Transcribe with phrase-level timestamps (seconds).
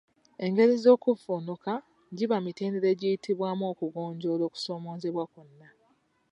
[0.45, 1.73] Engeri z'okuvvuunuka
[2.17, 5.69] giba mitendera egiyitibwamu okugonjoola okusoomoozebwa kwonna.